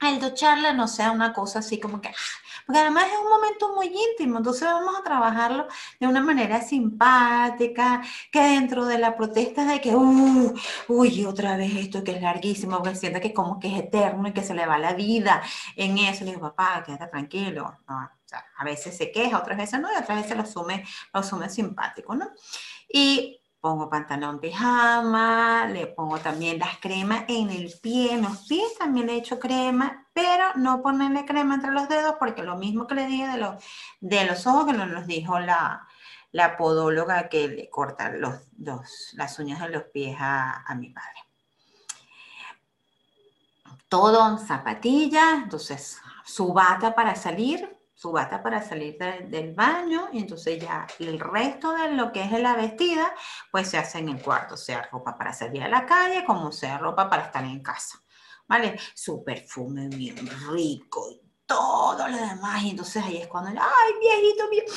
el 0.00 0.20
ducharle 0.20 0.72
no 0.72 0.88
sea 0.88 1.10
una 1.10 1.32
cosa 1.32 1.58
así 1.58 1.78
como 1.80 2.00
que, 2.00 2.08
ah, 2.08 2.12
porque 2.66 2.80
además 2.80 3.06
es 3.12 3.18
un 3.18 3.28
momento 3.28 3.74
muy 3.74 3.86
íntimo, 3.86 4.38
entonces 4.38 4.62
vamos 4.62 4.94
a 4.98 5.02
trabajarlo 5.02 5.66
de 5.98 6.06
una 6.06 6.20
manera 6.20 6.62
simpática, 6.62 8.00
que 8.30 8.40
dentro 8.40 8.86
de 8.86 8.98
la 8.98 9.16
protesta 9.16 9.64
de 9.64 9.80
que, 9.80 9.94
uh, 9.94 10.54
uy, 10.88 11.24
otra 11.24 11.56
vez 11.56 11.74
esto 11.74 12.04
que 12.04 12.12
es 12.12 12.22
larguísimo, 12.22 12.82
que 12.82 12.94
sienta 12.94 13.20
que 13.20 13.34
como 13.34 13.58
que 13.58 13.68
es 13.68 13.78
eterno 13.80 14.28
y 14.28 14.32
que 14.32 14.42
se 14.44 14.54
le 14.54 14.66
va 14.66 14.78
la 14.78 14.94
vida 14.94 15.42
en 15.76 15.98
eso, 15.98 16.24
le 16.24 16.32
digo, 16.32 16.42
papá, 16.42 16.82
quédate 16.86 17.08
tranquilo, 17.08 17.78
no, 17.88 18.10
a 18.32 18.64
veces 18.64 18.96
se 18.96 19.10
queja, 19.10 19.38
otras 19.38 19.58
veces 19.58 19.80
no, 19.80 19.92
y 19.92 19.96
otras 19.96 20.22
veces 20.22 20.36
lo 20.36 20.42
asume, 20.42 20.84
lo 21.12 21.20
asume 21.20 21.48
simpático, 21.48 22.14
¿no? 22.14 22.30
Y 22.88 23.40
pongo 23.60 23.90
pantalón 23.90 24.40
pijama, 24.40 25.66
le 25.66 25.86
pongo 25.86 26.18
también 26.18 26.58
las 26.58 26.78
cremas 26.78 27.24
en 27.28 27.50
el 27.50 27.72
pie, 27.82 28.14
en 28.14 28.22
los 28.22 28.46
pies 28.46 28.78
también 28.78 29.06
le 29.06 29.16
echo 29.16 29.38
crema, 29.38 30.08
pero 30.14 30.54
no 30.56 30.82
ponerle 30.82 31.26
crema 31.26 31.54
entre 31.54 31.72
los 31.72 31.88
dedos 31.88 32.14
porque 32.18 32.42
lo 32.42 32.56
mismo 32.56 32.86
que 32.86 32.94
le 32.94 33.06
dije 33.06 33.28
de 33.28 33.36
los, 33.36 33.62
de 34.00 34.24
los 34.24 34.46
ojos 34.46 34.66
que 34.66 34.72
nos 34.72 35.06
dijo 35.06 35.38
la, 35.38 35.86
la 36.32 36.56
podóloga 36.56 37.28
que 37.28 37.48
le 37.48 37.68
corta 37.68 38.10
los, 38.10 38.40
las 39.12 39.38
uñas 39.38 39.60
de 39.60 39.68
los 39.68 39.82
pies 39.84 40.16
a, 40.18 40.64
a 40.66 40.74
mi 40.74 40.88
padre. 40.90 41.24
Todo 43.88 44.38
zapatillas, 44.38 45.42
entonces 45.42 46.00
su 46.24 46.52
bata 46.52 46.94
para 46.94 47.14
salir, 47.16 47.79
su 48.00 48.12
bata 48.12 48.42
para 48.42 48.66
salir 48.66 48.96
del 48.96 49.52
baño 49.52 50.08
y 50.10 50.20
entonces 50.20 50.58
ya 50.58 50.86
el 51.00 51.20
resto 51.20 51.72
de 51.72 51.92
lo 51.92 52.10
que 52.10 52.24
es 52.24 52.32
la 52.32 52.54
vestida 52.54 53.14
pues 53.52 53.68
se 53.68 53.76
hace 53.76 53.98
en 53.98 54.08
el 54.08 54.22
cuarto, 54.22 54.56
sea 54.56 54.88
ropa 54.90 55.18
para 55.18 55.34
salir 55.34 55.62
a 55.62 55.68
la 55.68 55.84
calle 55.84 56.24
como 56.24 56.50
sea 56.50 56.78
ropa 56.78 57.10
para 57.10 57.26
estar 57.26 57.44
en 57.44 57.62
casa, 57.62 58.02
¿vale? 58.48 58.80
Su 58.94 59.22
perfume 59.22 59.88
bien 59.88 60.16
rico 60.48 61.10
y 61.10 61.20
todo 61.44 62.08
lo 62.08 62.16
demás 62.16 62.62
y 62.62 62.70
entonces 62.70 63.04
ahí 63.04 63.18
es 63.18 63.28
cuando, 63.28 63.50
ay 63.50 63.92
viejito, 64.00 64.48
viejito, 64.48 64.72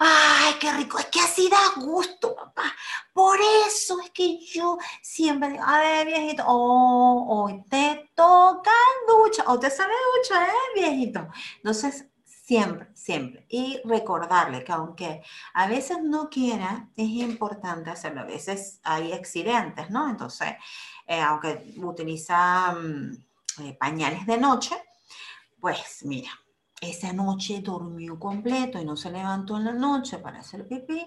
ay 0.00 0.54
qué 0.60 0.72
rico, 0.72 0.98
es 0.98 1.06
que 1.06 1.20
así 1.20 1.48
da 1.48 1.80
gusto 1.80 2.36
papá, 2.36 2.74
por 3.14 3.38
eso 3.66 3.98
es 4.00 4.10
que 4.10 4.38
yo 4.38 4.76
siempre 5.00 5.48
digo, 5.48 5.64
a 5.66 5.78
ver 5.78 6.08
viejito, 6.08 6.44
oh, 6.46 7.24
hoy 7.26 7.64
te 7.70 8.10
toca 8.14 8.72
ducha, 9.08 9.44
o 9.46 9.58
te 9.58 9.70
sale 9.70 9.94
ducha, 10.18 10.44
eh 10.44 10.74
viejito, 10.74 11.26
entonces 11.56 12.04
Siempre, 12.46 12.86
siempre. 12.94 13.44
Y 13.48 13.80
recordarle 13.84 14.62
que 14.62 14.70
aunque 14.70 15.20
a 15.52 15.66
veces 15.66 15.98
no 16.00 16.30
quiera, 16.30 16.88
es 16.94 17.08
importante 17.08 17.90
hacerlo. 17.90 18.20
A 18.20 18.24
veces 18.24 18.78
hay 18.84 19.12
accidentes, 19.12 19.90
¿no? 19.90 20.08
Entonces, 20.08 20.52
eh, 21.08 21.20
aunque 21.20 21.74
utiliza 21.78 22.72
eh, 23.60 23.76
pañales 23.80 24.26
de 24.26 24.38
noche, 24.38 24.76
pues 25.58 26.04
mira, 26.04 26.30
esa 26.80 27.12
noche 27.12 27.62
durmió 27.62 28.16
completo 28.16 28.78
y 28.78 28.84
no 28.84 28.96
se 28.96 29.10
levantó 29.10 29.56
en 29.56 29.64
la 29.64 29.72
noche 29.72 30.18
para 30.18 30.38
hacer 30.38 30.68
pipí 30.68 31.04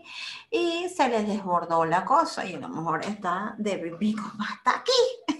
y 0.52 0.90
se 0.90 1.08
le 1.08 1.24
desbordó 1.24 1.86
la 1.86 2.04
cosa 2.04 2.46
y 2.46 2.56
a 2.56 2.60
lo 2.60 2.68
mejor 2.68 3.06
está 3.06 3.56
de 3.58 3.78
pipí 3.78 4.14
como 4.14 4.44
hasta 4.44 4.80
aquí. 4.80 5.39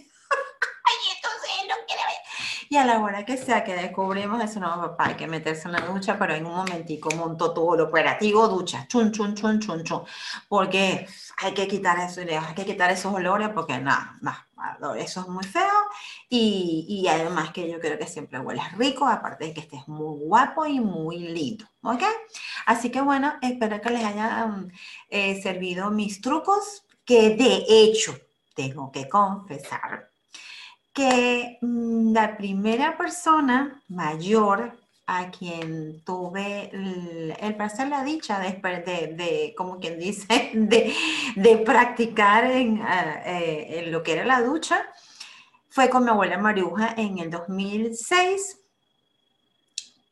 Y 2.72 2.78
a 2.78 2.86
la 2.86 3.00
hora 3.00 3.26
que 3.26 3.36
sea 3.36 3.64
que 3.64 3.74
descubrimos 3.74 4.44
eso, 4.44 4.60
no, 4.60 4.70
papá, 4.70 5.08
hay 5.08 5.16
que 5.16 5.26
meterse 5.26 5.68
en 5.68 5.72
la 5.72 5.82
ducha, 5.82 6.20
pero 6.20 6.36
en 6.36 6.46
un 6.46 6.54
momentico 6.54 7.10
montó 7.16 7.52
todo 7.52 7.76
lo 7.76 7.86
operativo, 7.86 8.48
ducha, 8.48 8.86
chun, 8.88 9.12
chun, 9.12 9.34
chun, 9.34 9.60
chun, 9.60 9.84
chun. 9.84 10.04
Porque 10.48 11.08
hay 11.38 11.54
que 11.56 11.68
quitar 11.68 11.98
eso, 12.00 12.22
hay 12.22 12.56
que 12.56 12.66
quitar 12.66 12.92
esos 12.92 13.12
olores, 13.12 13.50
porque 13.50 13.80
nada, 13.80 14.20
nada, 14.22 14.46
eso 15.00 15.22
es 15.22 15.28
muy 15.28 15.44
feo. 15.46 15.64
Y, 16.30 16.86
y, 16.88 17.08
además 17.08 17.52
que 17.52 17.68
yo 17.68 17.80
creo 17.80 17.98
que 17.98 18.06
siempre 18.06 18.40
hueles 18.40 18.72
rico, 18.78 19.08
aparte 19.08 19.46
de 19.46 19.54
que 19.54 19.62
estés 19.62 19.88
muy 19.88 20.20
guapo 20.20 20.68
y 20.68 20.80
muy 20.80 21.18
lindo, 21.20 21.66
¿ok? 21.82 22.04
Así 22.68 22.92
que 22.92 23.02
bueno, 23.02 23.34
espero 23.42 23.82
que 23.82 23.90
les 23.90 24.06
hayan 24.06 24.72
eh, 25.10 25.42
servido 25.42 25.90
mis 25.90 26.22
trucos, 26.22 26.86
que 27.04 27.36
de 27.36 27.66
hecho, 27.68 28.16
tengo 28.54 28.92
que 28.92 29.10
confesar 29.10 30.09
que 30.94 31.58
mm, 31.62 32.14
la 32.14 32.38
primera 32.38 32.98
persona 32.98 33.82
mayor 33.88 34.78
a 35.12 35.32
quien 35.32 36.02
tuve 36.04 36.70
el, 36.72 37.36
el 37.40 37.56
placer, 37.56 37.88
la 37.88 38.04
dicha 38.04 38.40
de, 38.40 38.52
de, 38.52 39.56
como 39.58 39.80
quien 39.80 39.98
dice, 39.98 40.52
de, 40.54 41.58
practicar 41.66 42.46
en, 42.46 42.80
ah, 42.84 43.24
eh, 43.26 43.80
en, 43.80 43.92
lo 43.92 44.04
que 44.04 44.14
era 44.14 44.26
la 44.26 44.42
ducha, 44.42 44.86
fue 45.70 45.90
con 45.90 46.04
mi 46.04 46.12
abuela 46.12 46.38
Maruja 46.38 46.94
en 46.96 47.18
el 47.18 47.32
2006 47.32 48.60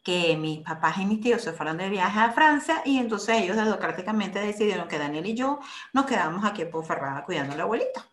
que 0.04 0.38
mis 0.38 0.62
papás 0.62 0.98
y 1.00 1.06
mis 1.06 1.22
tíos 1.22 1.42
se 1.42 1.52
fueron 1.52 1.78
de 1.78 1.90
viaje 1.90 2.20
a 2.20 2.32
Francia 2.32 2.82
y 2.86 2.98
entonces 2.98 3.44
ellos 3.44 3.58
democráticamente 3.58 4.40
decidieron 4.40 4.88
que 4.88 4.98
Daniel 4.98 5.26
y 5.26 5.36
yo 5.36 5.60
nos 5.94 6.06
quedamos 6.06 6.46
aquí 6.46 6.62
en 6.62 6.72
Ponferrada 6.72 7.26
cuidando 7.26 7.54
a 7.54 7.58
la 7.58 7.64
abuelita. 7.64 8.06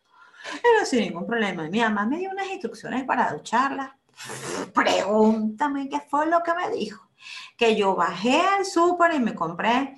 Pero 0.62 0.84
sin 0.84 1.00
ningún 1.00 1.26
problema. 1.26 1.68
Mi 1.68 1.80
mamá 1.80 2.06
me 2.06 2.18
dio 2.18 2.30
unas 2.30 2.48
instrucciones 2.48 3.04
para 3.04 3.32
ducharla. 3.32 3.96
Pregúntame 4.72 5.88
qué 5.88 6.00
fue 6.00 6.26
lo 6.26 6.42
que 6.42 6.54
me 6.54 6.70
dijo. 6.70 7.08
Que 7.56 7.74
yo 7.76 7.94
bajé 7.94 8.40
al 8.40 8.64
súper 8.64 9.14
y 9.14 9.18
me 9.18 9.34
compré 9.34 9.96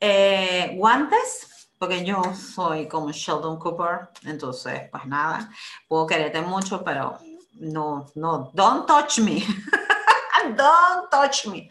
eh, 0.00 0.74
guantes, 0.76 1.68
porque 1.78 2.04
yo 2.04 2.22
soy 2.34 2.88
como 2.88 3.10
Sheldon 3.12 3.58
Cooper, 3.58 4.10
entonces, 4.24 4.82
pues 4.90 5.06
nada, 5.06 5.50
puedo 5.88 6.06
quererte 6.06 6.40
mucho, 6.42 6.82
pero 6.84 7.18
no, 7.54 8.06
no, 8.14 8.50
don't 8.52 8.86
touch 8.86 9.18
me. 9.20 9.42
don't 10.56 11.10
touch 11.10 11.46
me. 11.46 11.68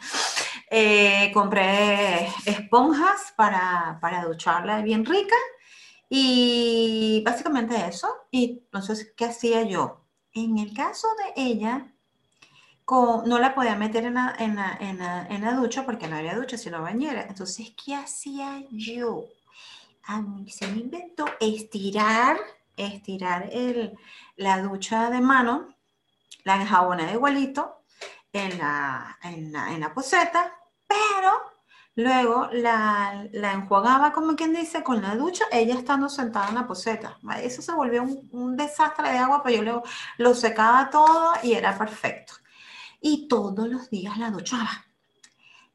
Eh, 0.70 1.32
compré 1.34 2.28
esponjas 2.46 3.34
para, 3.36 3.98
para 4.02 4.26
ducharla 4.26 4.82
bien 4.82 5.06
rica 5.06 5.36
y 6.18 7.22
básicamente 7.26 7.76
eso. 7.88 8.08
Y 8.32 8.62
entonces, 8.64 9.12
¿qué 9.18 9.26
hacía 9.26 9.64
yo? 9.64 10.06
En 10.32 10.58
el 10.58 10.74
caso 10.74 11.10
de 11.18 11.44
ella, 11.44 11.94
no 12.88 13.38
la 13.38 13.54
podía 13.54 13.76
meter 13.76 14.06
en 14.06 14.14
la, 14.14 14.34
en, 14.40 14.56
la, 14.56 14.78
en, 14.80 15.00
la, 15.00 15.28
en 15.28 15.42
la, 15.42 15.52
ducha 15.56 15.86
porque 15.86 16.08
no 16.08 16.16
había 16.16 16.38
ducha, 16.38 16.58
sino 16.58 16.82
bañera. 16.82 17.26
Entonces, 17.28 17.74
¿qué 17.84 17.96
hacía 17.96 18.64
yo? 18.72 19.26
A 20.04 20.22
mí 20.22 20.50
se 20.50 20.68
me 20.68 20.80
inventó 20.80 21.26
estirar, 21.42 22.38
estirar 22.78 23.50
el, 23.52 23.98
la 24.38 24.62
ducha 24.62 25.10
de 25.10 25.20
mano, 25.20 25.76
la 26.46 26.56
enjaboné 26.56 27.08
de 27.08 27.14
igualito 27.14 27.82
en 28.32 28.58
la, 28.58 29.20
en 29.22 29.52
la, 29.52 29.74
en 29.74 29.82
la 29.82 29.94
poseta, 29.94 30.56
pero 30.88 31.55
luego 31.96 32.50
la, 32.52 33.28
la, 33.32 33.54
enjuagaba, 33.54 34.12
como 34.12 34.36
quien 34.36 34.54
dice, 34.54 34.84
con 34.84 35.02
la 35.02 35.16
ducha, 35.16 35.46
ella 35.52 35.76
estando 35.76 36.10
sentada 36.10 36.50
en 36.50 36.56
la 36.56 36.68
poseta. 36.68 37.18
Eso 37.42 37.62
se 37.62 37.72
volvió 37.72 38.04
un, 38.04 38.30
un 38.32 38.58
desastre 38.58 39.12
de 39.12 39.18
agua, 39.18 39.42
pero 39.44 39.58
yo 39.58 39.64
lo, 39.64 39.84
lo 40.18 40.36
secaba 40.36 40.90
todo 40.90 41.34
y 41.44 41.54
era 41.54 41.78
perfecto. 41.78 42.34
Y 43.02 43.28
todos 43.28 43.68
los 43.68 43.90
días 43.90 44.18
la 44.18 44.32
duchaba. 44.32 44.86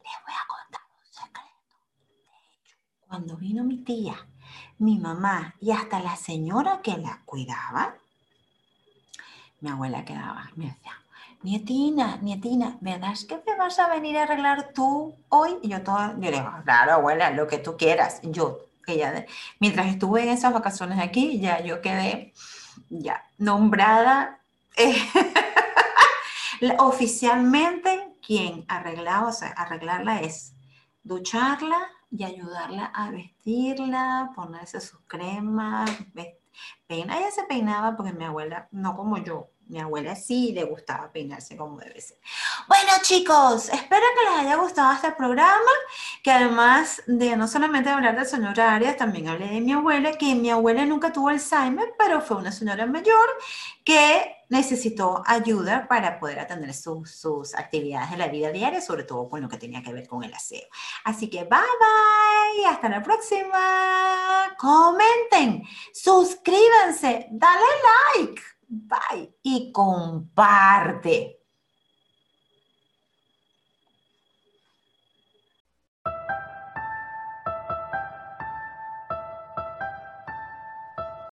Les 0.03 0.15
voy 0.25 0.35
a 0.35 0.47
contar 0.47 0.81
un 0.99 1.13
secreto. 1.13 1.77
De 2.27 2.59
hecho, 2.59 2.77
cuando 3.07 3.37
vino 3.37 3.65
mi 3.65 3.79
tía, 3.79 4.15
mi 4.79 4.99
mamá 4.99 5.55
y 5.61 5.71
hasta 5.71 6.01
la 6.01 6.17
señora 6.17 6.81
que 6.83 6.97
la 6.97 7.23
cuidaba, 7.25 7.95
mi 9.61 9.71
abuela 9.71 10.05
quedaba, 10.05 10.51
me 10.57 10.67
decía, 10.67 11.00
nietina, 11.43 12.19
nietina, 12.23 12.77
¿verdad 12.81 13.15
que 13.29 13.43
me 13.47 13.57
vas 13.57 13.79
a 13.79 13.89
venir 13.89 14.17
a 14.19 14.25
arreglar 14.25 14.73
tú 14.75 15.17
hoy? 15.29 15.59
Y 15.63 15.69
yo, 15.69 15.83
todo, 15.83 16.15
yo 16.19 16.31
le 16.31 16.39
digo, 16.39 16.51
claro, 16.65 16.93
abuela, 16.93 17.31
lo 17.31 17.47
que 17.47 17.59
tú 17.59 17.77
quieras. 17.77 18.21
Yo, 18.23 18.59
ella, 18.87 19.27
mientras 19.59 19.87
estuve 19.87 20.23
en 20.23 20.31
esas 20.31 20.53
vacaciones 20.53 20.99
aquí, 20.99 21.41
ya 21.41 21.61
yo 21.63 21.81
quedé 21.81 22.33
ya 22.89 23.25
nombrada 23.39 24.41
eh, 24.77 24.97
oficialmente 26.79 28.15
quien 28.25 28.65
arreglaba, 28.69 29.29
o 29.29 29.33
sea, 29.33 29.49
arreglarla 29.51 30.21
es 30.21 30.55
ducharla 31.03 31.79
y 32.11 32.25
ayudarla 32.25 32.87
a 32.87 33.11
vestirla, 33.11 34.33
ponerse 34.35 34.81
sus 34.81 35.01
cremas, 35.07 35.91
peina. 36.87 37.19
Ella 37.19 37.31
se 37.31 37.45
peinaba 37.45 37.97
porque 37.97 38.13
mi 38.13 38.25
abuela, 38.25 38.69
no 38.73 38.97
como 38.97 39.19
yo, 39.19 39.49
mi 39.71 39.81
abuela 39.81 40.17
sí 40.17 40.53
le 40.53 40.65
gustaba 40.65 41.13
peinarse 41.13 41.57
como 41.57 41.79
debe 41.79 42.01
ser. 42.01 42.19
Bueno, 42.67 42.91
chicos, 43.03 43.69
espero 43.69 44.03
que 44.17 44.31
les 44.31 44.41
haya 44.41 44.57
gustado 44.57 44.93
este 44.93 45.13
programa, 45.13 45.71
que 46.23 46.31
además 46.31 47.03
de 47.07 47.37
no 47.37 47.47
solamente 47.47 47.89
hablar 47.89 48.17
del 48.17 48.27
señor 48.27 48.61
Arias, 48.61 48.97
también 48.97 49.29
hablé 49.29 49.47
de 49.47 49.61
mi 49.61 49.73
abuela, 49.73 50.13
que 50.19 50.35
mi 50.35 50.51
abuela 50.51 50.85
nunca 50.85 51.13
tuvo 51.13 51.29
Alzheimer, 51.29 51.95
pero 51.97 52.21
fue 52.21 52.39
una 52.39 52.53
señora 52.53 52.85
mayor 52.87 53.29
que 53.85 54.37
necesitó 54.49 55.23
ayuda 55.25 55.87
para 55.89 56.19
poder 56.19 56.41
atender 56.41 56.75
sus, 56.75 57.11
sus 57.11 57.55
actividades 57.55 58.11
de 58.11 58.17
la 58.17 58.27
vida 58.27 58.51
diaria, 58.51 58.81
sobre 58.81 59.05
todo 59.05 59.29
con 59.29 59.41
lo 59.41 59.49
que 59.49 59.57
tenía 59.57 59.83
que 59.83 59.93
ver 59.93 60.09
con 60.09 60.25
el 60.25 60.35
aseo. 60.35 60.67
Así 61.05 61.31
que 61.31 61.45
bye 61.45 61.59
bye, 61.59 62.67
hasta 62.67 62.89
la 62.89 63.03
próxima. 63.03 64.57
Comenten, 64.59 65.63
suscríbanse, 65.93 67.29
dale 67.31 67.65
like. 68.17 68.43
Bye. 68.71 69.35
Y 69.43 69.71
comparte. 69.73 71.40